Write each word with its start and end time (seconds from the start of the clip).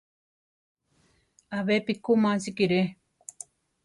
Abepi 1.57 1.93
ku 2.03 2.11
másikere. 2.23 2.81